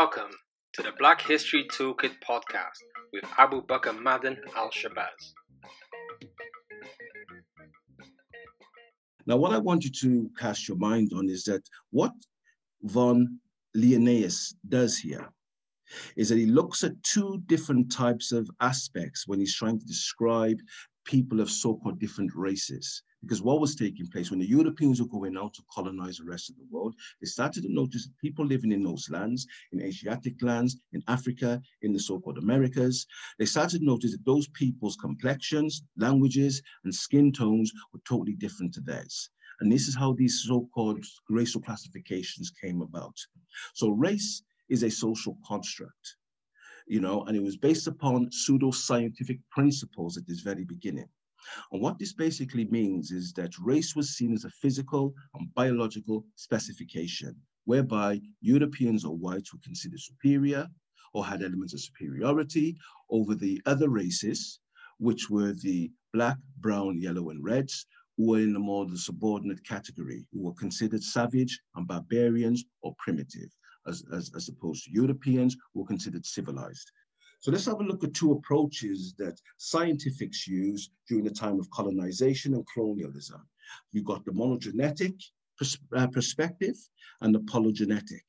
[0.00, 0.32] Welcome
[0.74, 2.82] to the Black History Toolkit podcast
[3.14, 5.32] with Abu Bakr Madden Al Shabazz.
[9.26, 11.62] Now, what I want you to cast your mind on is that
[11.92, 12.12] what
[12.82, 13.40] von
[13.74, 15.30] Linnaeus does here
[16.14, 20.58] is that he looks at two different types of aspects when he's trying to describe
[21.06, 23.02] people of so-called different races.
[23.26, 26.48] Because what was taking place when the Europeans were going out to colonize the rest
[26.48, 30.76] of the world, they started to notice people living in those lands, in Asiatic lands,
[30.92, 33.04] in Africa, in the so-called Americas.
[33.40, 38.72] They started to notice that those people's complexions, languages, and skin tones were totally different
[38.74, 39.30] to theirs.
[39.58, 43.16] And this is how these so-called racial classifications came about.
[43.74, 46.16] So race is a social construct,
[46.86, 51.08] you know, and it was based upon pseudo-scientific principles at this very beginning.
[51.72, 56.24] And what this basically means is that race was seen as a physical and biological
[56.34, 60.68] specification, whereby Europeans or whites were considered superior
[61.12, 62.76] or had elements of superiority
[63.10, 64.60] over the other races,
[64.98, 69.62] which were the black, brown, yellow, and reds, who were in a more the subordinate
[69.64, 73.50] category, who were considered savage and barbarians or primitive,
[73.86, 76.90] as, as, as opposed to Europeans who were considered civilized.
[77.40, 81.70] So let's have a look at two approaches that scientifics use during the time of
[81.70, 83.46] colonization and colonialism.
[83.92, 85.22] You've got the monogenetic
[85.58, 86.76] pers uh, perspective
[87.20, 88.24] and the polygenetic.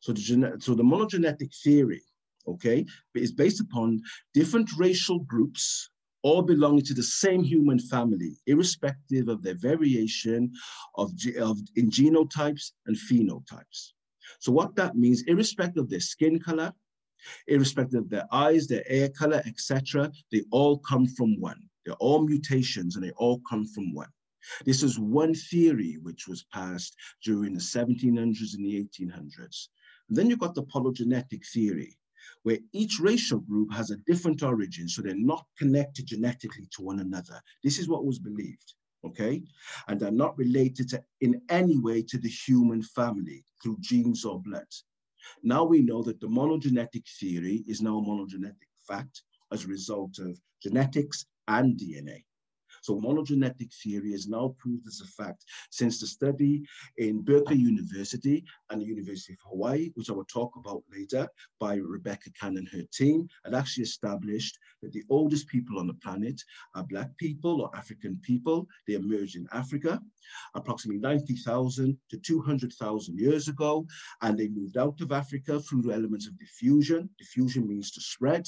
[0.00, 2.02] So the, so the monogenetic theory,
[2.46, 4.00] okay, is based upon
[4.32, 5.90] different racial groups
[6.22, 10.50] all belonging to the same human family, irrespective of their variation
[10.96, 13.92] of, of in genotypes and phenotypes.
[14.40, 16.72] So what that means, irrespective of their skin color,
[17.46, 21.60] irrespective of their eyes, their hair color, etc., they all come from one.
[21.84, 24.08] They're all mutations and they all come from one.
[24.64, 29.68] This is one theory which was passed during the 1700s and the 1800s.
[30.08, 31.96] And then you've got the polygenetic theory,
[32.42, 37.00] where each racial group has a different origin, so they're not connected genetically to one
[37.00, 37.40] another.
[37.62, 38.74] This is what was believed,
[39.06, 39.42] okay?
[39.88, 44.40] And they're not related to, in any way to the human family through genes or
[44.40, 44.68] blood.
[45.42, 50.18] Now we know that the monogenetic theory is now a monogenetic fact as a result
[50.18, 52.24] of genetics and DNA.
[52.84, 56.62] So monogenetic theory is now proved as a fact since the study
[56.98, 61.26] in Berkeley University and the University of Hawaii, which I will talk about later,
[61.58, 65.94] by Rebecca Cann and her team, had actually established that the oldest people on the
[65.94, 66.38] planet
[66.74, 68.68] are Black people or African people.
[68.86, 70.02] They emerged in Africa
[70.54, 73.86] approximately 90,000 to 200,000 years ago,
[74.20, 77.08] and they moved out of Africa through the elements of diffusion.
[77.18, 78.46] Diffusion means to spread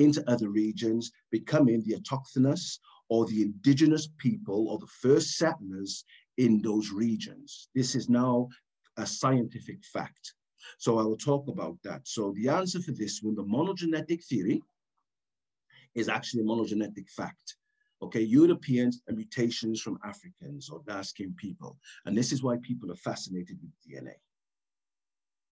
[0.00, 2.78] into other regions, becoming the autochthonous
[3.08, 6.04] or the indigenous people or the first settlers
[6.38, 7.68] in those regions.
[7.74, 8.48] This is now
[8.96, 10.34] a scientific fact.
[10.78, 12.06] So I will talk about that.
[12.06, 14.62] So the answer for this one, the monogenetic theory,
[15.94, 17.56] is actually a monogenetic fact.
[18.02, 21.76] Okay, Europeans and mutations from Africans or dark-skinned people.
[22.06, 24.14] And this is why people are fascinated with DNA.